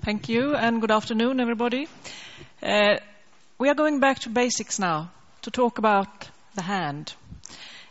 [0.00, 1.88] Thank you, and good afternoon, everybody.
[2.62, 2.98] Uh,
[3.58, 5.10] we are going back to basics now
[5.42, 7.12] to talk about the hand.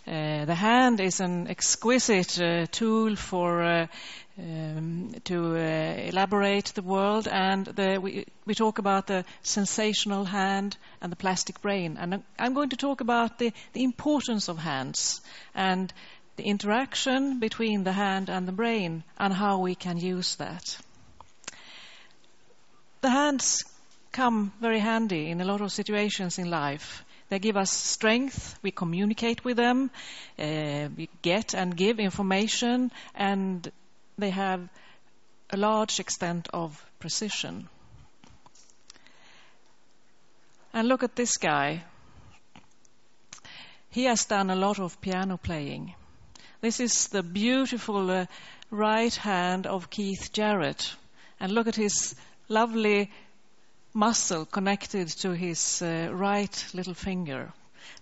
[0.08, 3.88] Uh, the hand is an exquisite uh, tool for uh,
[4.40, 10.78] um, to uh, elaborate the world, and the, we, we talk about the sensational hand
[11.02, 11.98] and the plastic brain.
[12.00, 15.20] And I'm going to talk about the, the importance of hands
[15.54, 15.92] and
[16.38, 20.78] the interaction between the hand and the brain and how we can use that.
[23.02, 23.64] The hands
[24.12, 27.04] come very handy in a lot of situations in life.
[27.30, 29.92] They give us strength, we communicate with them,
[30.40, 33.70] uh, we get and give information, and
[34.18, 34.68] they have
[35.50, 37.70] a large extent of precision.
[40.74, 41.84] And look at this guy.
[43.90, 45.94] He has done a lot of piano playing.
[46.62, 48.26] This is the beautiful uh,
[48.72, 50.96] right hand of Keith Jarrett.
[51.40, 52.16] And look at his
[52.50, 53.12] lovely
[53.94, 57.52] muscle connected to his uh, right little finger.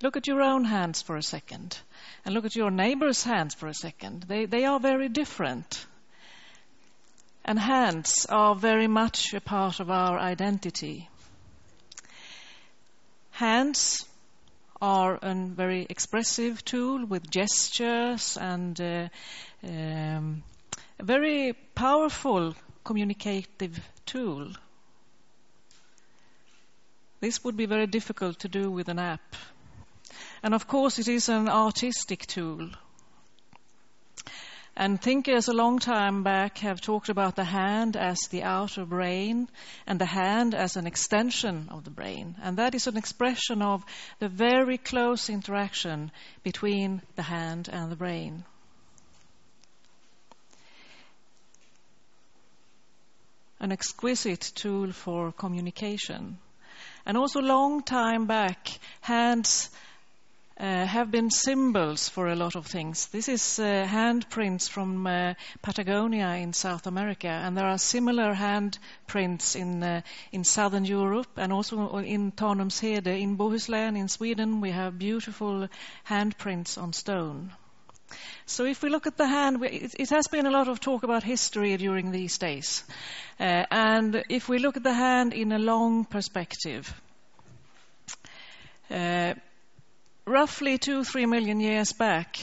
[0.02, 1.78] Look at your own hands for a second.
[2.26, 4.24] And look at your neighbor's hands for a second.
[4.24, 5.86] They, they are very different.
[7.46, 11.08] And hands are very much a part of our identity.
[13.32, 14.06] Hands
[14.82, 19.08] are a very expressive tool with gestures and uh,
[19.64, 20.44] um,
[21.00, 24.54] a very powerful communicative tool.
[27.20, 29.36] This would be very difficult to do with an app.
[30.44, 32.70] And of course, it is an artistic tool.
[34.78, 39.48] And thinkers a long time back have talked about the hand as the outer brain
[39.88, 42.36] and the hand as an extension of the brain.
[42.44, 43.86] And that is an expression of
[44.20, 46.12] the very close interaction
[46.44, 48.44] between the hand and the brain.
[53.66, 56.38] An exquisite tool for communication.
[57.04, 58.70] And also long time back,
[59.02, 59.72] hands
[60.60, 63.08] uh, have been symbols for a lot of things.
[63.08, 65.34] This is uh, handprints from uh,
[65.64, 71.52] Patagonia in South America, and there are similar handprints in uh, in southern Europe and
[71.52, 74.62] also in Tanumshede in Bohuslän in Sweden.
[74.62, 75.68] We have beautiful
[76.08, 77.52] handprints on stone.
[78.46, 81.24] So if we look at the hand, it, has been a lot of talk about
[81.24, 82.84] history during these days.
[83.40, 86.94] Uh, and if we look at the hand in a long perspective,
[88.92, 89.34] uh,
[90.26, 92.38] roughly two, three million years back,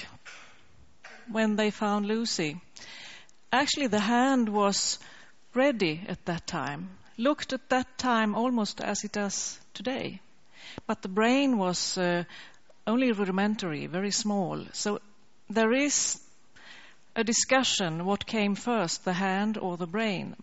[1.30, 2.60] when they found Lucy,
[3.52, 4.98] actually the hand was
[5.54, 10.20] ready at that time, looked at that time almost as it does today.
[10.86, 12.24] But the brain was uh,
[12.86, 14.64] only rudimentary, very small.
[14.72, 15.00] So
[15.54, 16.20] there is
[17.14, 20.34] a discussion what came first, the hand or the brain.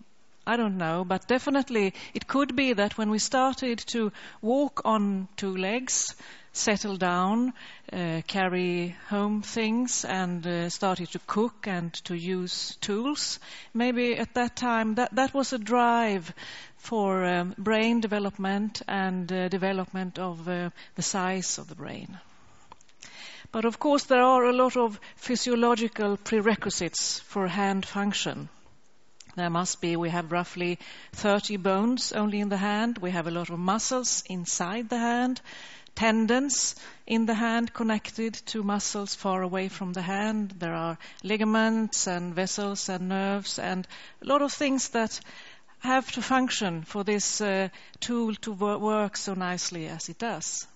[0.46, 4.12] I don't know, but definitely it could be that when we started to
[4.42, 6.16] walk on two legs,
[6.54, 7.54] settle down,
[7.94, 13.40] uh, carry home things, and uh, started to cook and to use tools.
[13.74, 16.34] Maybe at that time that, that was a drive
[16.78, 22.18] for um, brain development and uh, development of uh, the size of the brain.
[23.52, 28.50] But of course, there are a lot of physiological prerequisites for hand function.
[29.36, 30.80] There must be, we have roughly
[31.14, 32.98] 30 bones only in the hand.
[32.98, 35.42] We have a lot of muscles inside the hand
[36.00, 40.52] tendons in the hand connected to muscles far away from the hand.
[40.58, 43.86] There are ligaments and vessels and nerves and
[44.22, 45.20] a lot of things that
[45.80, 47.68] have to function for this uh,
[48.00, 50.68] tool to work so nicely as it does.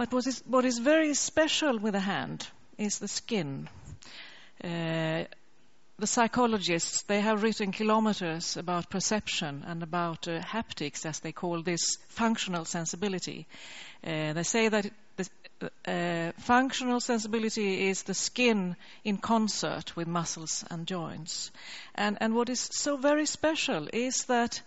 [0.00, 3.68] But what is, what is very special with the hand is the skin.
[4.64, 5.24] Uh,
[5.98, 11.60] the psychologists, they have written kilometers about perception and about uh, haptics, as they call
[11.60, 13.46] this functional sensibility.
[14.02, 20.64] Uh, they say that the, uh, functional sensibility is the skin in concert with muscles
[20.70, 21.50] and joints.
[21.94, 24.62] And, and what is so very special is that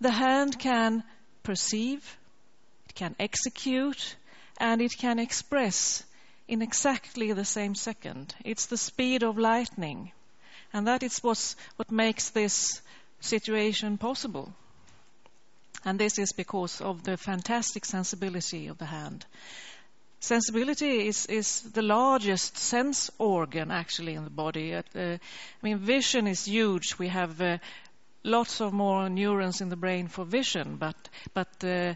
[0.00, 1.02] the hand can
[1.42, 2.18] perceive,
[2.88, 4.14] it can execute,
[4.58, 6.04] and it can express
[6.46, 8.34] in exactly the same second.
[8.44, 10.12] It's the speed of lightning.
[10.72, 12.80] And that is what's, what makes this
[13.20, 14.52] situation possible.
[15.84, 19.24] And this is because of the fantastic sensibility of the hand.
[20.20, 24.74] Sensibility is, is the largest sense organ actually in the body.
[24.74, 25.18] Uh, I
[25.62, 26.98] mean, vision is huge.
[26.98, 27.58] We have uh,
[28.24, 30.96] lots of more neurons in the brain for vision, but
[31.34, 31.94] but uh,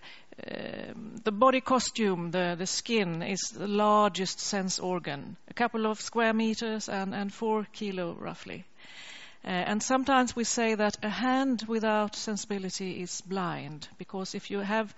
[1.25, 5.37] the body costume, the the skin, is the largest sense organ.
[5.49, 8.65] A couple of square meters and and four kilo roughly.
[9.45, 14.59] Uh, and sometimes we say that a hand without sensibility is blind, because if you
[14.59, 14.95] have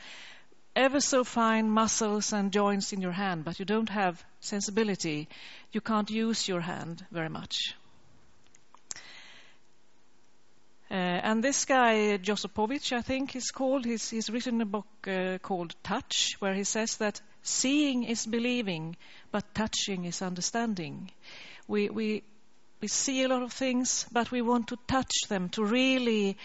[0.75, 5.28] ever so fine muscles and joints in your hand, but you don't have sensibility,
[5.72, 7.75] you can't use your hand very much.
[8.94, 9.00] Uh,
[10.94, 15.75] and this guy, Josipovic, I think he's called, he's, he's written a book uh, called
[15.82, 18.96] Touch, where he says that seeing is believing,
[19.31, 21.10] but touching is understanding.
[21.69, 22.22] We, we
[22.81, 26.37] we see a lot of things, but we want to touch them to really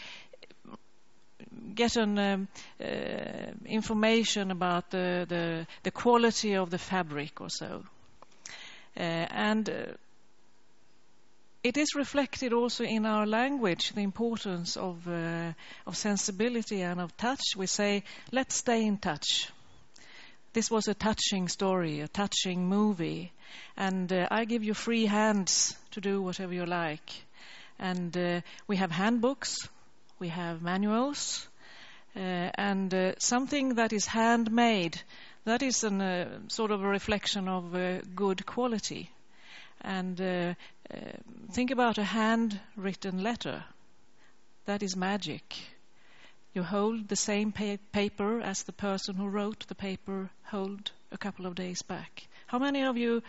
[1.74, 2.48] get an um,
[2.82, 7.84] uh, information about the, the, the quality of the fabric or so.
[8.98, 9.74] Uh, and uh,
[11.66, 15.52] it is reflected also in our language, the importance of, uh,
[15.88, 17.42] of sensibility and of touch.
[17.58, 19.50] We say, let's stay in touch.
[20.54, 23.32] This was a touching story, a touching movie,
[23.76, 27.10] and uh, I give you free hands to do whatever you like.
[27.80, 29.68] And uh, we have handbooks,
[30.20, 31.48] we have manuals,
[32.16, 35.02] uh, and uh, something that is handmade,
[35.46, 37.76] that is a uh, sort of a reflection of
[38.16, 39.10] good quality.
[39.86, 40.54] And uh,
[40.92, 40.98] uh,
[41.52, 43.64] think about a handwritten letter.
[44.66, 45.56] That is magic.
[46.56, 51.20] You hold the same pa- paper as the person who wrote the paper hold a
[51.20, 52.28] couple of days back.
[52.48, 53.22] How many of you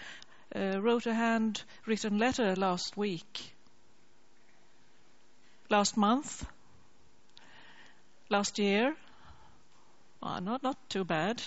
[0.55, 3.55] uh, wrote a handwritten letter last week?
[5.69, 6.47] Last month?
[8.31, 8.97] Last year?
[10.23, 11.43] Oh, not, not too bad.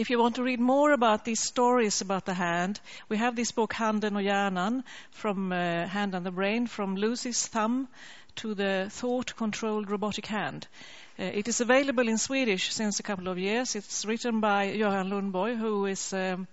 [0.00, 2.80] If you want to read more about these stories about the hand,
[3.10, 7.46] we have this book Handen och hjärnan from uh, Hand and the Brain, from Lucy's
[7.46, 7.86] thumb
[8.36, 10.66] to the thought-controlled robotic hand.
[11.18, 13.76] Uh, it is available in Swedish since a couple of years.
[13.76, 16.48] It's written by Göran Lundborg, who is um,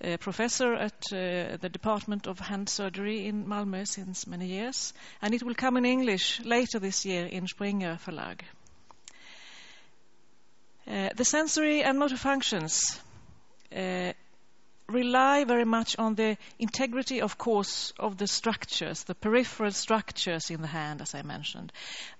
[0.00, 4.94] a professor at uh, the Department of Hand Surgery in Malmö since many years.
[5.20, 8.42] And it will come in English later this year in Springer Verlag.
[10.88, 13.00] Uh, the sensory and motor functions
[13.74, 14.12] uh,
[14.88, 20.60] rely very much on the integrity, of course, of the structures, the peripheral structures in
[20.60, 21.72] the hand, as I mentioned.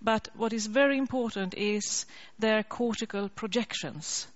[0.03, 2.07] But what is very important is
[2.41, 4.27] their cortical projections.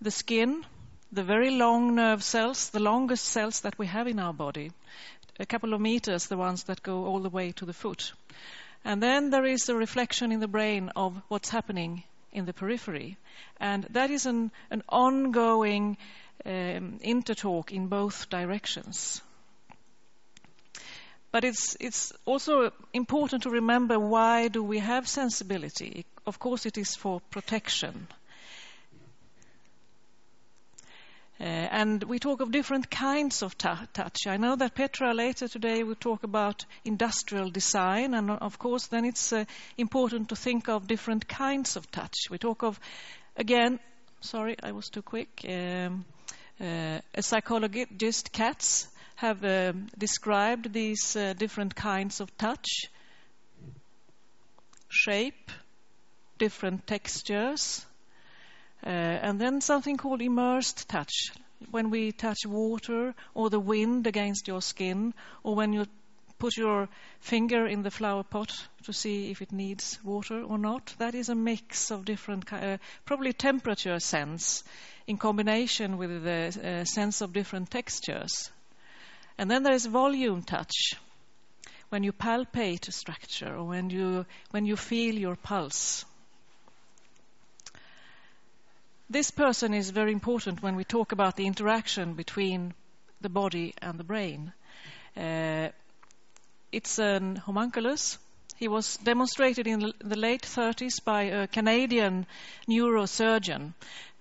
[0.00, 0.64] The skin,
[1.12, 4.72] the very long nerve cells, the longest cells that we have in our body,
[5.38, 8.12] a couple of meters, the ones that go all the way to the foot.
[8.84, 13.16] And then there is a reflection in the brain of what's happening in the periphery.
[13.58, 15.96] And that is an, an ongoing
[16.44, 19.22] um, intertalk in both directions.
[21.32, 26.04] But it's, it's also important to remember why do we have sensibility?
[26.26, 28.08] Of course, it is for protection.
[31.40, 34.26] Uh, and we talk of different kinds of touch.
[34.26, 39.06] I know that Petra later today will talk about industrial design, and of course, then
[39.06, 39.46] it's uh,
[39.78, 42.28] important to think of different kinds of touch.
[42.30, 42.78] We talk of,
[43.38, 43.80] again,
[44.20, 45.46] sorry, I was too quick.
[45.48, 46.04] Um,
[46.60, 52.68] uh, a psychologist, Katz, have uh, described these uh, different kinds of touch,
[54.90, 55.50] shape,
[56.38, 57.86] different textures,
[58.82, 61.32] and then something called immersed touch,
[61.70, 65.86] when we touch water or the wind against your skin, or when you
[66.38, 66.88] put your
[67.20, 68.50] finger in the flower pot
[68.84, 70.94] to see if it needs water or not.
[70.98, 74.64] That is a mix of different, uh, probably temperature sense
[75.06, 78.50] in combination with the uh, sense of different textures.
[79.36, 80.94] And then there is volume touch,
[81.90, 86.04] when you palpate a structure or when you, when you feel your pulse.
[89.10, 92.74] This person is very important when we talk about the interaction between
[93.20, 94.52] the body and the brain.
[95.16, 95.70] Uh,
[96.70, 98.18] it's an homunculus.
[98.56, 102.24] He was demonstrated in the late 30s by a Canadian
[102.68, 103.74] neurosurgeon,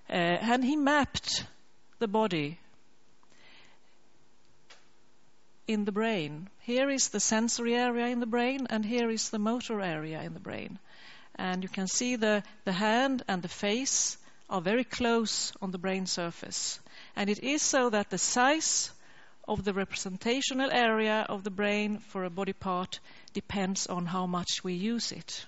[0.09, 1.45] uh, and he mapped
[1.99, 2.57] the body
[5.67, 6.49] in the brain.
[6.61, 10.33] Here is the sensory area in the brain, and here is the motor area in
[10.33, 10.79] the brain.
[11.35, 14.17] And you can see the, the hand and the face
[14.49, 16.79] are very close on the brain surface.
[17.15, 18.91] And it is so that the size
[19.47, 22.99] of the representational area of the brain for a body part
[23.33, 25.45] depends on how much we use it.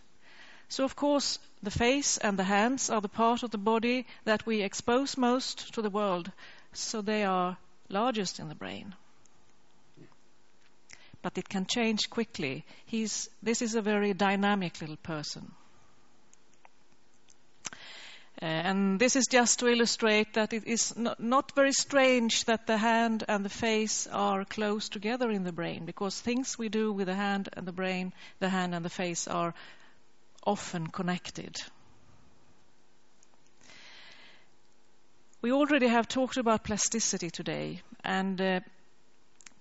[0.70, 4.46] So, of course, the face and the hands are the part of the body that
[4.46, 6.32] we expose most to the world,
[6.74, 7.58] so they are
[7.90, 8.96] largest in the brain.
[11.22, 12.66] But it can change quickly.
[12.86, 15.52] He's, this is a very dynamic little person.
[18.42, 22.66] Uh, and this is just to illustrate that it is not, not, very strange that
[22.66, 26.92] the hand and the face are close together in the brain, because things we do
[26.92, 29.54] with the hand and the brain, the hand and the face are
[30.44, 31.56] often connected.
[35.44, 38.60] We already have talked about plasticity today, and uh,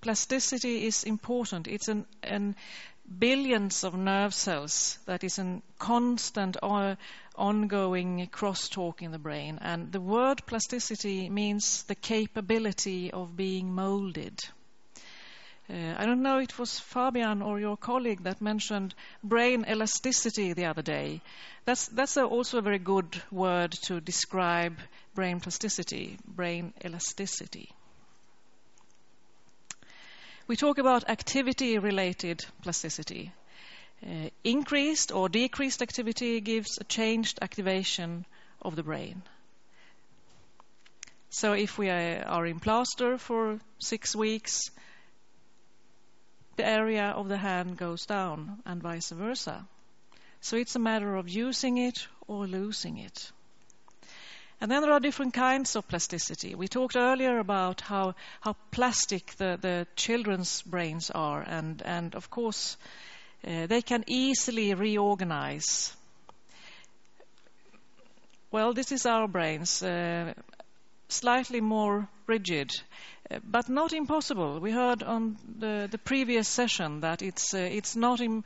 [0.00, 1.68] plasticity is important.
[1.68, 2.56] It's an, an
[3.18, 6.94] billions of nerve cells that is a constant uh,
[7.34, 9.58] ongoing crosstalk in the brain.
[9.60, 14.38] And the word plasticity means the capability of being molded.
[15.68, 20.52] Uh, I don't know, if it was Fabian or your colleague that mentioned brain elasticity
[20.52, 21.20] the other day.
[21.64, 24.78] That's, that's a, also a very good word to describe
[25.14, 27.70] brain plasticity, brain elasticity.
[30.50, 33.32] We talk about activity-related plasticity.
[34.04, 38.26] Uh, increased or decreased activity gives a changed activation
[38.60, 39.22] of the brain.
[41.28, 44.72] So if we are in plaster for six weeks,
[46.56, 49.68] the area of the hand goes down and vice versa.
[50.40, 53.30] So it's a matter of using it or losing it.
[54.60, 56.54] And then there are different kinds of plasticity.
[56.54, 62.28] We talked earlier about how, how plastic the, the children's brains are, and, and of
[62.28, 62.76] course,
[63.46, 65.96] uh, they can easily reorganize.
[68.50, 70.34] Well, this is our brains, uh,
[71.08, 72.70] slightly more rigid,
[73.30, 74.60] uh, but not impossible.
[74.60, 78.44] We heard on the, the previous session that it's, uh, it's not Im-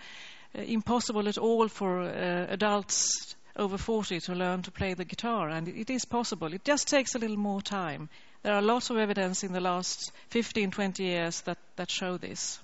[0.57, 5.49] uh, impossible at all for uh, adults over 40 to learn to play the guitar,
[5.49, 6.53] and it is possible.
[6.53, 8.09] It just takes a little more time.
[8.43, 12.59] There are lots of evidence in the last 15, 20 years that, that show this.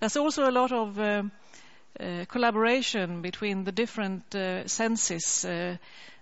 [0.00, 1.22] There's also a lot of uh,
[1.98, 5.76] uh, collaboration between the different uh, senses uh,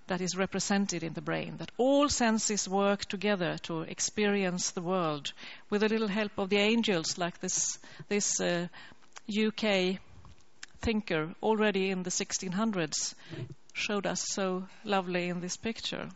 [0.07, 5.33] that is represented in the brain, that all senses work together to experience the world
[5.69, 7.79] with a little help of the angels, like this,
[8.09, 9.99] this UK uh,
[10.81, 13.15] thinker already in the 1600s
[13.73, 16.09] showed us so lovely in this picture.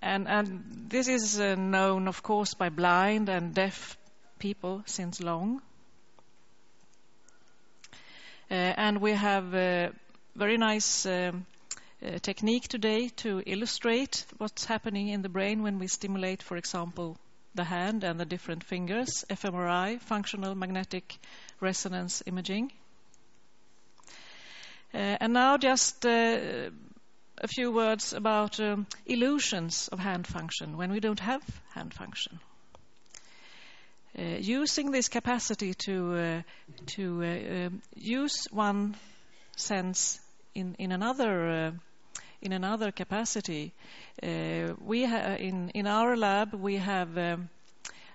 [0.00, 3.96] And, and this is uh, known, of course, by blind and deaf
[4.38, 5.60] people since long.
[8.50, 9.92] Uh, and we have a
[10.34, 11.44] very nice um,
[12.00, 17.18] uh, technique today to illustrate what's happening in the brain when we stimulate, for example,
[17.54, 21.18] the hand and the different fingers, fMRI, functional magnetic
[21.60, 22.70] resonance imaging.
[24.94, 26.70] Uh, and now just uh,
[27.38, 31.42] a few words about um, illusions of hand function when we don't have
[31.74, 32.40] hand function.
[34.18, 36.42] Uh, using this capacity to uh,
[36.86, 38.96] to uh, um, use one
[39.56, 40.18] sense
[40.54, 41.70] in in another uh,
[42.40, 43.72] in another capacity,
[44.22, 47.48] we in in our lab we have um,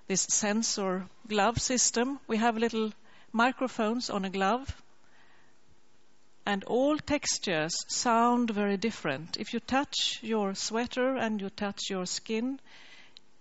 [0.08, 2.20] this sensor glove system.
[2.28, 2.92] We have little
[3.32, 4.84] microphones on a glove
[6.46, 9.38] and all textures sound very different.
[9.38, 12.60] If you touch your sweater and you touch your skin,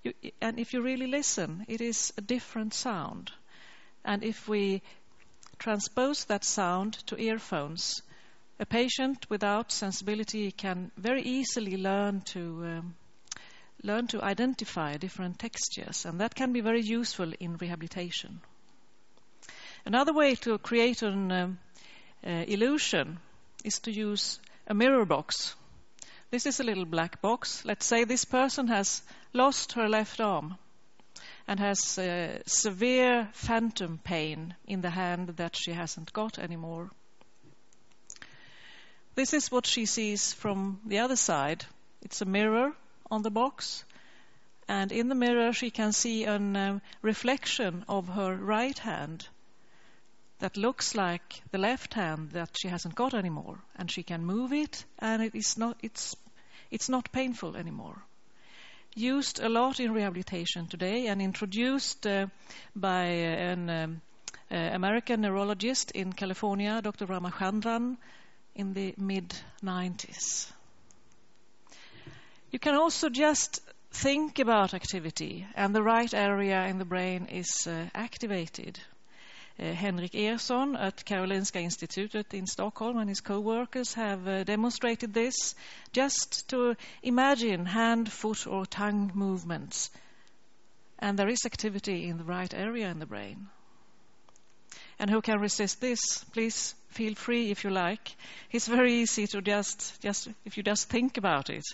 [0.03, 3.33] you, and if you really listen, it is a different sound.
[4.05, 4.83] And if we
[5.59, 8.03] transpose that sound to earphones,
[8.59, 12.95] a patient without sensibility can very easily learn to um,
[13.83, 18.41] learn to identify different textures, and that can be very useful in rehabilitation.
[19.85, 21.59] Another way to create an um,
[22.27, 23.19] uh, illusion
[23.65, 25.55] is to use a mirror box.
[26.31, 27.65] This is a little black box.
[27.65, 29.03] Let's say this person has
[29.33, 30.57] lost her left arm
[31.47, 36.91] and has uh, severe phantom pain in the hand that she hasn't got anymore.
[39.15, 41.67] This is what she sees from the other side.
[42.01, 42.73] It's a mirror
[43.11, 43.85] on the box,
[44.69, 49.29] and in the mirror she can see a uh, reflection of her right hand
[50.43, 54.53] that looks like the left hand that she hasn't got anymore, and she can move
[54.53, 56.17] it, and it is not it's
[56.69, 58.03] it's not painful anymore.
[58.97, 62.27] Used a lot in rehabilitation today, and introduced uh,
[62.75, 64.01] by an um,
[64.51, 67.07] uh, American neurologist in California, Dr.
[67.07, 67.97] Ramachandran,
[68.57, 69.33] in the mid
[69.63, 70.51] 90s.
[72.51, 73.61] You can also just
[73.93, 78.92] think about activity, and the right area in the brain is uh, activated uh,
[79.63, 85.55] Henrik Ehrsson at Karolinska Institutet in Stockholm and his co-workers have uh, demonstrated this
[85.93, 89.91] just to imagine hand, foot or tongue movements.
[90.99, 93.49] And there is activity in the right area in the brain.
[94.99, 96.25] And who can resist this?
[96.33, 98.17] Please feel free if you like.
[98.51, 101.65] It's very easy to just, just if you just think about it.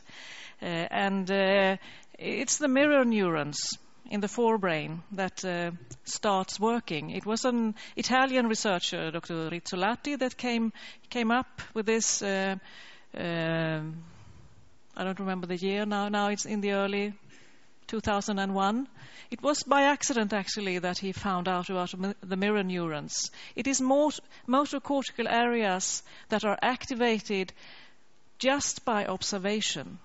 [0.61, 1.77] Uh, and uh,
[2.19, 3.79] it's the mirror neurons
[4.09, 5.71] in the forebrain that uh,
[6.05, 7.11] starts working.
[7.11, 9.51] It was an Italian researcher, Dr.
[9.51, 10.73] Rizzolatti, that came
[11.11, 12.23] came up with this.
[12.23, 12.57] Uh,
[13.17, 13.81] uh,
[14.97, 16.09] I don't remember the year now.
[16.09, 17.15] Now it's in the early
[17.87, 18.89] 2001.
[19.31, 23.31] It was by accident, actually, that he found out about the mirror neurons.
[23.55, 27.53] It is motor cortical areas that are activated
[28.39, 29.99] just by observation.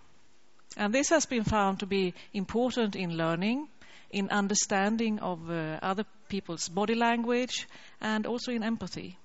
[0.76, 3.68] And this has been found to be important in learning,
[4.13, 7.67] in understanding of uh, other people's body language,
[8.00, 9.17] and also in empathy.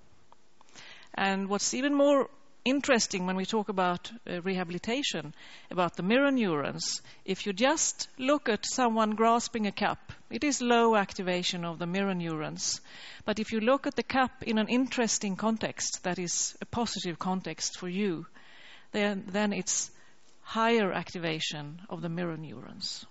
[1.15, 2.29] And what's even more
[2.65, 5.35] interesting when we talk about uh, rehabilitation,
[5.71, 7.03] about the mirror neurons.
[7.25, 11.87] If you just look at someone grasping a cup, it is low activation of the
[11.87, 12.81] mirror neurons.
[13.25, 17.19] But if you look at the cup in an interesting context, that is a positive
[17.19, 18.27] context for you,
[18.93, 19.91] then, then it's
[20.43, 23.05] higher activation of the mirror neurons.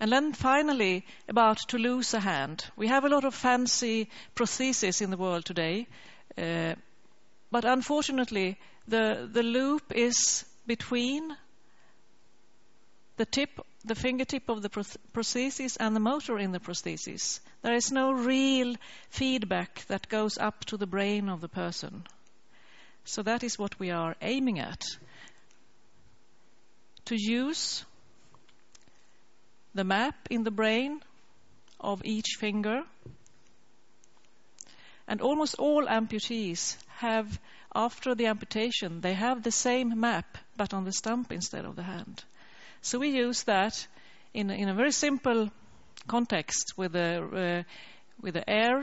[0.00, 2.64] And then finally, about to lose a hand.
[2.74, 5.86] We have a lot of fancy prostheses in the world today.
[6.38, 6.74] Uh,
[7.50, 11.36] but unfortunately, the, the loop is between
[13.18, 13.50] the tip,
[13.84, 17.40] the fingertip of the prosthesis and the motor in the prosthesis.
[17.60, 18.76] There is no real
[19.10, 22.04] feedback that goes up to the brain of the person.
[23.04, 24.82] So that is what we are aiming at.
[27.06, 27.84] To use
[29.74, 31.00] the map in the brain
[31.78, 32.82] of each finger.
[35.08, 37.40] And almost all amputees have,
[37.74, 41.82] after the amputation, they have the same map, but on the stump instead of the
[41.82, 42.22] hand.
[42.82, 43.86] So we use that
[44.32, 45.50] in, in a very simple
[46.06, 47.62] context with a, uh,
[48.20, 48.82] with the air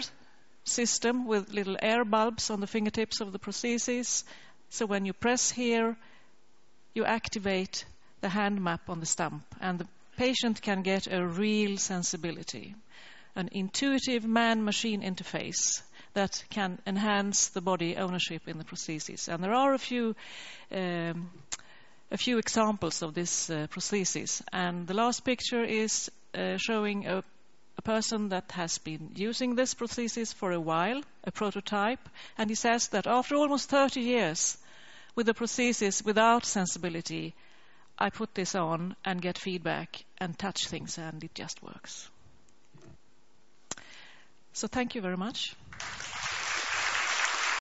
[0.67, 4.24] system with little air bulbs on the fingertips of the prosthesis.
[4.70, 5.96] So when you press here,
[6.94, 7.86] you activate
[8.22, 12.75] the hand map on the stump, and the patient can get a real sensibility,
[13.36, 15.81] an intuitive man machine interface
[16.13, 19.27] that can enhance the body ownership in the prosthesis.
[19.27, 20.15] And there are a few
[20.72, 21.29] um,
[22.11, 24.42] a few examples of this uh, prosthesis.
[24.53, 27.24] And the last picture is uh, showing a,
[27.77, 32.55] a, person that has been using this prosthesis for a while, a prototype, and he
[32.55, 34.57] says that after almost 30 years
[35.15, 37.35] with the prosthesis without sensibility,
[38.00, 42.10] I put this on and get feedback and touch things, and it just works.
[44.53, 45.55] So thank you very much.